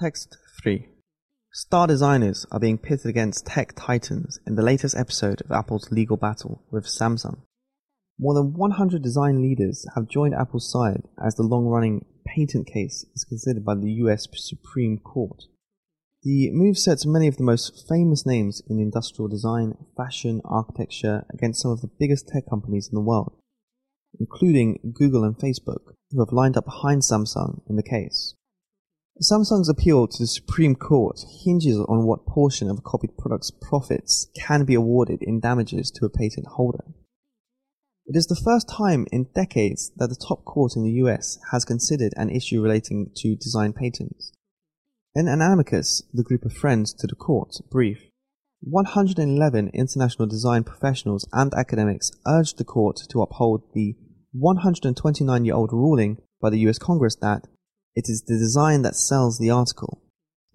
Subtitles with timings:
[0.00, 0.88] Text 3.
[1.52, 6.16] Star designers are being pitted against tech titans in the latest episode of Apple's legal
[6.16, 7.42] battle with Samsung.
[8.18, 13.06] More than 100 design leaders have joined Apple's side as the long running patent case
[13.14, 15.44] is considered by the US Supreme Court.
[16.24, 21.62] The move sets many of the most famous names in industrial design, fashion, architecture against
[21.62, 23.36] some of the biggest tech companies in the world,
[24.18, 28.34] including Google and Facebook, who have lined up behind Samsung in the case.
[29.22, 34.26] Samsung's appeal to the Supreme Court hinges on what portion of a copied product's profits
[34.34, 36.84] can be awarded in damages to a patent holder.
[38.06, 41.64] It is the first time in decades that the top court in the US has
[41.64, 44.32] considered an issue relating to design patents.
[45.14, 48.10] In an amicus, the group of friends to the court brief,
[48.62, 53.94] 111 international design professionals and academics urged the court to uphold the
[54.32, 57.46] 129 year old ruling by the US Congress that
[57.94, 60.02] it is the design that sells the article,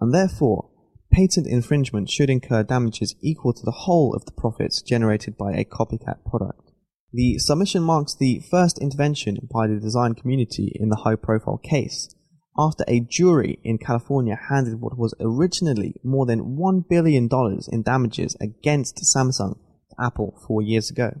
[0.00, 0.70] and therefore
[1.12, 5.64] patent infringement should incur damages equal to the whole of the profits generated by a
[5.64, 6.72] copycat product.
[7.12, 12.12] The submission marks the first intervention by the design community in the high profile case,
[12.58, 17.28] after a jury in California handed what was originally more than $1 billion
[17.68, 19.54] in damages against Samsung
[19.90, 21.20] to Apple four years ago.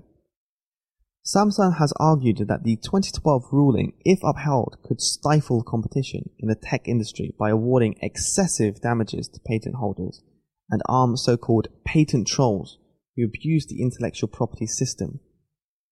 [1.26, 6.86] Samsung has argued that the 2012 ruling, if upheld, could stifle competition in the tech
[6.86, 10.22] industry by awarding excessive damages to patent holders
[10.70, 12.78] and arm so-called patent trolls
[13.16, 15.20] who abuse the intellectual property system.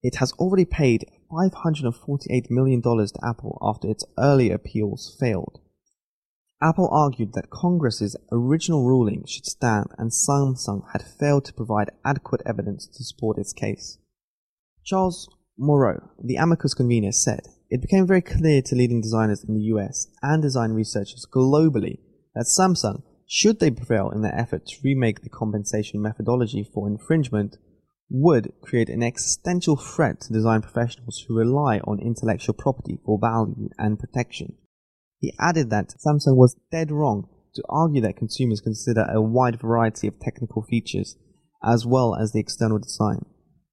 [0.03, 5.61] It has already paid $548 million to Apple after its earlier appeals failed.
[6.61, 12.43] Apple argued that Congress's original ruling should stand and Samsung had failed to provide adequate
[12.45, 13.97] evidence to support its case.
[14.85, 19.63] Charles Mauro, the amicus convener, said, It became very clear to leading designers in the
[19.75, 22.01] US and design researchers globally
[22.35, 27.59] that Samsung, should they prevail in their effort to remake the compensation methodology for infringement,
[28.11, 33.69] would create an existential threat to design professionals who rely on intellectual property for value
[33.79, 34.57] and protection.
[35.21, 40.09] He added that Samsung was dead wrong to argue that consumers consider a wide variety
[40.09, 41.17] of technical features
[41.65, 43.25] as well as the external design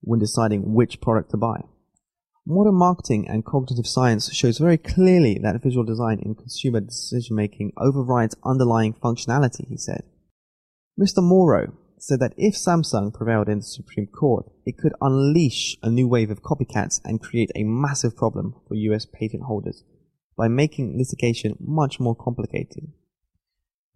[0.01, 1.61] when deciding which product to buy.
[2.45, 7.73] Modern marketing and cognitive science shows very clearly that visual design in consumer decision making
[7.77, 10.03] overrides underlying functionality, he said.
[10.99, 11.21] Mr.
[11.21, 16.07] Mauro said that if Samsung prevailed in the Supreme Court, it could unleash a new
[16.07, 19.83] wave of copycats and create a massive problem for US patent holders
[20.35, 22.87] by making litigation much more complicated.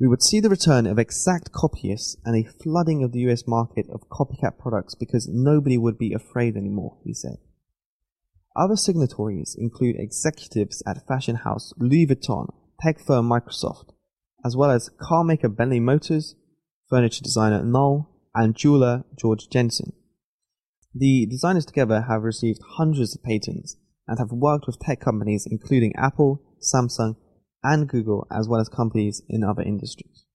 [0.03, 3.85] We would see the return of exact copyists and a flooding of the US market
[3.89, 7.37] of copycat products because nobody would be afraid anymore, he said.
[8.53, 13.93] Other signatories include executives at fashion house Louis Vuitton, tech firm Microsoft,
[14.43, 16.35] as well as car maker Bentley Motors,
[16.89, 19.93] furniture designer Knoll, and jeweler George Jensen.
[20.93, 25.95] The designers together have received hundreds of patents and have worked with tech companies including
[25.95, 27.15] Apple, Samsung,
[27.63, 30.25] and Google, as well as companies in other industries.